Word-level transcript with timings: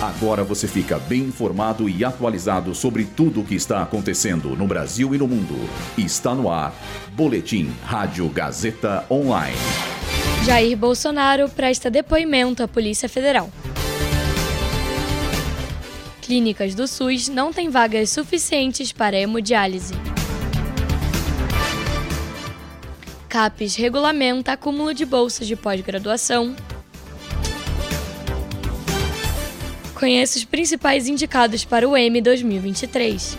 Agora 0.00 0.42
você 0.42 0.66
fica 0.66 0.98
bem 0.98 1.24
informado 1.24 1.86
e 1.86 2.02
atualizado 2.02 2.74
sobre 2.74 3.04
tudo 3.04 3.42
o 3.42 3.44
que 3.44 3.54
está 3.54 3.82
acontecendo 3.82 4.56
no 4.56 4.66
Brasil 4.66 5.14
e 5.14 5.18
no 5.18 5.28
mundo. 5.28 5.54
Está 5.98 6.34
no 6.34 6.50
ar. 6.50 6.74
Boletim 7.12 7.70
Rádio 7.84 8.26
Gazeta 8.30 9.04
Online. 9.10 9.54
Jair 10.46 10.74
Bolsonaro 10.74 11.50
presta 11.50 11.90
depoimento 11.90 12.62
à 12.62 12.68
Polícia 12.68 13.10
Federal. 13.10 13.50
Clínicas 16.22 16.74
do 16.74 16.88
SUS 16.88 17.28
não 17.28 17.52
têm 17.52 17.68
vagas 17.68 18.08
suficientes 18.08 18.92
para 18.92 19.18
hemodiálise. 19.18 19.92
CAPES 23.28 23.76
regulamenta 23.76 24.52
acúmulo 24.52 24.94
de 24.94 25.04
bolsas 25.04 25.46
de 25.46 25.56
pós-graduação. 25.56 26.56
Conheça 30.00 30.38
os 30.38 30.46
principais 30.46 31.06
indicados 31.06 31.62
para 31.62 31.86
o 31.86 31.94
M 31.94 32.22
2023. 32.22 33.36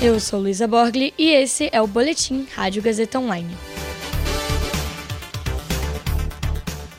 Eu 0.00 0.18
sou 0.18 0.40
Luísa 0.40 0.66
Borgli 0.66 1.12
e 1.18 1.28
esse 1.28 1.68
é 1.70 1.82
o 1.82 1.86
Boletim 1.86 2.46
Rádio 2.54 2.80
Gazeta 2.80 3.18
Online. 3.18 3.54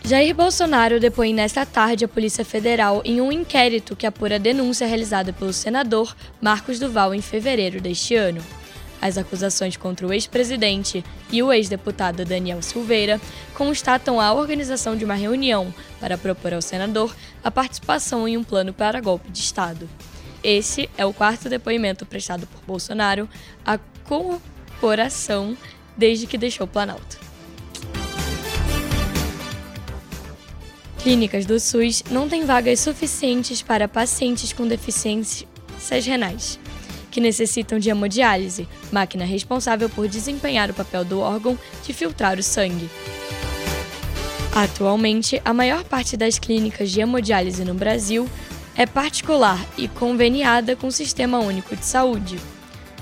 Jair 0.05 0.35
Bolsonaro 0.35 0.99
depõe 0.99 1.33
nesta 1.33 1.65
tarde 1.65 2.05
a 2.05 2.07
Polícia 2.07 2.45
Federal 2.45 3.01
em 3.03 3.19
um 3.19 3.31
inquérito 3.31 3.95
que 3.95 4.05
apura 4.05 4.35
a 4.35 4.39
denúncia 4.39 4.85
realizada 4.85 5.33
pelo 5.33 5.51
senador 5.51 6.15
Marcos 6.39 6.77
Duval 6.77 7.15
em 7.15 7.23
fevereiro 7.23 7.81
deste 7.81 8.13
ano. 8.13 8.58
As 9.01 9.17
acusações 9.17 9.77
contra 9.77 10.05
o 10.05 10.11
ex-presidente 10.11 11.03
e 11.31 11.41
o 11.41 11.53
ex-deputado 11.53 12.25
Daniel 12.25 12.61
Silveira 12.61 13.19
constatam 13.53 14.19
a 14.19 14.33
organização 14.33 14.95
de 14.95 15.05
uma 15.05 15.13
reunião 15.13 15.73
para 15.99 16.17
propor 16.17 16.53
ao 16.53 16.61
senador 16.61 17.15
a 17.43 17.49
participação 17.49 18.27
em 18.27 18.35
um 18.35 18.43
plano 18.43 18.73
para 18.73 18.99
golpe 18.99 19.31
de 19.31 19.39
Estado. 19.39 19.89
Esse 20.43 20.89
é 20.97 21.05
o 21.05 21.13
quarto 21.13 21.49
depoimento 21.49 22.05
prestado 22.05 22.45
por 22.47 22.61
Bolsonaro 22.65 23.27
à 23.65 23.77
corporação 24.03 25.57
desde 25.95 26.27
que 26.27 26.37
deixou 26.37 26.65
o 26.65 26.69
Planalto. 26.69 27.19
Clínicas 31.01 31.45
do 31.45 31.57
SUS 31.57 32.03
não 32.11 32.27
têm 32.27 32.45
vagas 32.45 32.81
suficientes 32.81 33.61
para 33.61 33.87
pacientes 33.87 34.51
com 34.51 34.67
deficiências 34.67 35.47
renais 36.05 36.59
que 37.09 37.19
necessitam 37.19 37.79
de 37.79 37.89
hemodiálise, 37.89 38.67
máquina 38.91 39.25
responsável 39.25 39.89
por 39.89 40.07
desempenhar 40.07 40.69
o 40.69 40.73
papel 40.73 41.03
do 41.03 41.19
órgão 41.19 41.57
de 41.85 41.93
filtrar 41.93 42.37
o 42.37 42.43
sangue. 42.43 42.89
Atualmente, 44.53 45.41
a 45.45 45.53
maior 45.53 45.83
parte 45.83 46.17
das 46.17 46.39
clínicas 46.39 46.89
de 46.91 47.01
hemodiálise 47.01 47.63
no 47.63 47.73
Brasil 47.73 48.27
é 48.75 48.85
particular 48.85 49.59
e 49.77 49.87
conveniada 49.87 50.75
com 50.75 50.87
o 50.87 50.91
Sistema 50.91 51.39
Único 51.39 51.75
de 51.75 51.85
Saúde. 51.85 52.37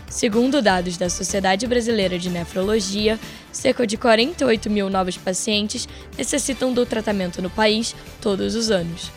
Segundo 0.09 0.61
dados 0.61 0.97
da 0.97 1.09
Sociedade 1.09 1.67
Brasileira 1.67 2.17
de 2.17 2.29
Nefrologia, 2.29 3.19
cerca 3.51 3.85
de 3.85 3.97
48 3.97 4.69
mil 4.69 4.89
novos 4.89 5.17
pacientes 5.17 5.87
necessitam 6.17 6.73
do 6.73 6.85
tratamento 6.85 7.41
no 7.41 7.49
país 7.49 7.95
todos 8.21 8.55
os 8.55 8.71
anos. 8.71 9.11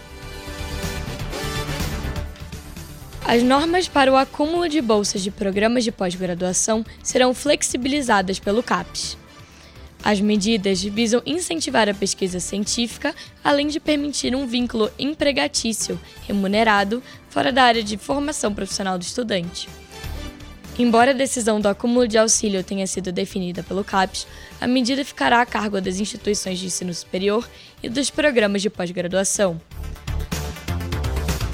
As 3.24 3.42
normas 3.42 3.86
para 3.86 4.10
o 4.10 4.16
acúmulo 4.16 4.68
de 4.68 4.80
bolsas 4.80 5.22
de 5.22 5.30
programas 5.30 5.84
de 5.84 5.92
pós-graduação 5.92 6.84
serão 7.02 7.32
flexibilizadas 7.32 8.38
pelo 8.38 8.62
CAPES. 8.62 9.16
As 10.02 10.20
medidas 10.20 10.82
visam 10.82 11.22
incentivar 11.26 11.88
a 11.88 11.94
pesquisa 11.94 12.40
científica, 12.40 13.14
além 13.44 13.68
de 13.68 13.78
permitir 13.78 14.34
um 14.34 14.46
vínculo 14.46 14.90
empregatício 14.98 16.00
remunerado 16.26 17.02
fora 17.28 17.52
da 17.52 17.62
área 17.62 17.82
de 17.82 17.98
formação 17.98 18.54
profissional 18.54 18.98
do 18.98 19.02
estudante. 19.02 19.68
Embora 20.78 21.10
a 21.10 21.14
decisão 21.14 21.60
do 21.60 21.68
acúmulo 21.68 22.08
de 22.08 22.16
auxílio 22.16 22.64
tenha 22.64 22.86
sido 22.86 23.12
definida 23.12 23.62
pelo 23.62 23.84
CAPES, 23.84 24.26
a 24.58 24.66
medida 24.66 25.04
ficará 25.04 25.42
a 25.42 25.46
cargo 25.46 25.78
das 25.78 26.00
instituições 26.00 26.58
de 26.58 26.66
ensino 26.66 26.94
superior 26.94 27.46
e 27.82 27.88
dos 27.88 28.08
programas 28.08 28.62
de 28.62 28.70
pós-graduação. 28.70 29.60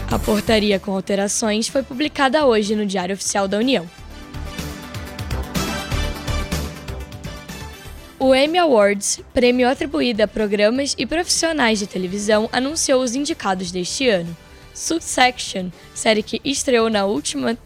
A 0.08 0.20
portaria 0.20 0.78
com 0.78 0.92
alterações 0.92 1.66
foi 1.66 1.82
publicada 1.82 2.46
hoje 2.46 2.76
no 2.76 2.86
Diário 2.86 3.14
Oficial 3.14 3.48
da 3.48 3.58
União. 3.58 3.90
O 8.16 8.32
Emmy 8.32 8.56
Awards, 8.58 9.20
prêmio 9.34 9.68
atribuído 9.68 10.22
a 10.22 10.28
programas 10.28 10.94
e 10.96 11.04
profissionais 11.04 11.80
de 11.80 11.88
televisão, 11.88 12.48
anunciou 12.52 13.02
os 13.02 13.16
indicados 13.16 13.72
deste 13.72 14.08
ano. 14.08 14.34
Succession, 14.72 15.70
série 15.92 16.22
que 16.22 16.40
estreou 16.44 16.88
na 16.88 17.04
última 17.04 17.58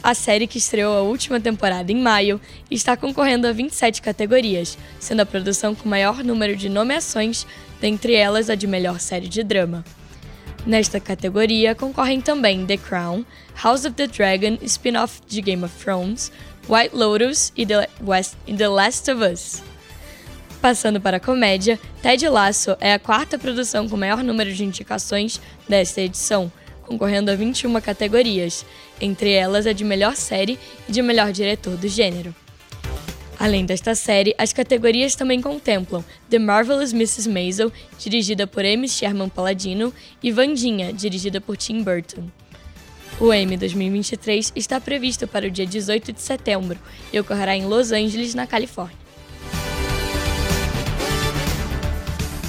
a 0.00 0.14
série 0.14 0.46
que 0.46 0.58
estreou 0.58 0.96
a 0.96 1.02
última 1.02 1.40
temporada 1.40 1.90
em 1.90 2.00
maio 2.00 2.40
está 2.70 2.96
concorrendo 2.96 3.48
a 3.48 3.52
27 3.52 4.00
categorias, 4.00 4.78
sendo 5.00 5.22
a 5.22 5.26
produção 5.26 5.74
com 5.74 5.88
maior 5.88 6.22
número 6.22 6.54
de 6.54 6.68
nomeações, 6.68 7.44
dentre 7.80 8.14
elas 8.14 8.48
a 8.48 8.54
de 8.54 8.68
melhor 8.68 9.00
série 9.00 9.26
de 9.26 9.42
drama. 9.42 9.84
Nesta 10.66 10.98
categoria 10.98 11.76
concorrem 11.76 12.20
também 12.20 12.66
The 12.66 12.76
Crown, 12.76 13.24
House 13.62 13.84
of 13.84 13.92
the 13.92 14.08
Dragon, 14.08 14.58
spin-off 14.62 15.20
de 15.28 15.40
Game 15.40 15.64
of 15.64 15.72
Thrones, 15.76 16.32
White 16.68 16.96
Lotus 16.96 17.52
e 17.56 17.64
The, 17.64 17.88
West, 18.04 18.34
e 18.48 18.52
the 18.52 18.66
Last 18.66 19.08
of 19.08 19.22
Us. 19.22 19.62
Passando 20.60 21.00
para 21.00 21.18
a 21.18 21.20
comédia, 21.20 21.78
Ted 22.02 22.28
Lasso 22.28 22.76
é 22.80 22.92
a 22.92 22.98
quarta 22.98 23.38
produção 23.38 23.88
com 23.88 23.96
maior 23.96 24.24
número 24.24 24.52
de 24.52 24.64
indicações 24.64 25.40
desta 25.68 26.00
edição, 26.00 26.50
concorrendo 26.82 27.30
a 27.30 27.36
21 27.36 27.80
categorias, 27.80 28.66
entre 29.00 29.30
elas 29.30 29.68
a 29.68 29.72
de 29.72 29.84
melhor 29.84 30.16
série 30.16 30.58
e 30.88 30.92
de 30.92 31.00
melhor 31.00 31.30
diretor 31.30 31.76
do 31.76 31.86
gênero. 31.86 32.34
Além 33.46 33.64
desta 33.64 33.94
série, 33.94 34.34
as 34.38 34.52
categorias 34.52 35.14
também 35.14 35.40
contemplam 35.40 36.04
The 36.28 36.36
Marvelous 36.36 36.92
Mrs. 36.92 37.28
Maisel, 37.28 37.72
dirigida 37.96 38.44
por 38.44 38.64
Amy 38.64 38.88
Sherman 38.88 39.28
Palladino, 39.28 39.94
e 40.20 40.32
Vandinha, 40.32 40.92
dirigida 40.92 41.40
por 41.40 41.56
Tim 41.56 41.80
Burton. 41.84 42.28
O 43.20 43.32
Emmy 43.32 43.56
2023 43.56 44.52
está 44.56 44.80
previsto 44.80 45.28
para 45.28 45.46
o 45.46 45.50
dia 45.50 45.64
18 45.64 46.12
de 46.12 46.22
setembro 46.22 46.76
e 47.12 47.20
ocorrerá 47.20 47.56
em 47.56 47.66
Los 47.66 47.92
Angeles, 47.92 48.34
na 48.34 48.48
Califórnia. 48.48 49.05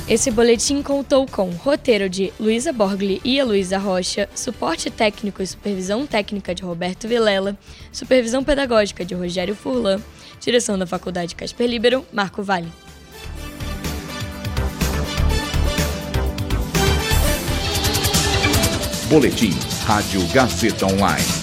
Esse 0.10 0.32
boletim 0.32 0.82
contou 0.82 1.28
com 1.28 1.50
roteiro 1.50 2.08
de 2.08 2.32
Luísa 2.40 2.72
Borgli 2.72 3.20
e 3.26 3.44
Luísa 3.44 3.78
Rocha, 3.78 4.30
suporte 4.34 4.90
técnico 4.90 5.42
e 5.42 5.48
supervisão 5.48 6.08
técnica 6.08 6.56
de 6.56 6.64
Roberto 6.64 7.10
Vilela, 7.10 7.58
supervisão 7.92 8.42
pedagógica 8.42 9.04
de 9.04 9.14
Rogério 9.14 9.54
Furlan, 9.54 10.00
direção 10.40 10.80
da 10.80 10.88
Faculdade 10.88 11.36
Casper 11.36 11.68
Libero, 11.68 12.06
Marco 12.14 12.42
Vale. 12.42 12.72
Boletim 19.10 19.52
Rádio 19.86 20.26
Gazeta 20.28 20.86
Online. 20.86 21.37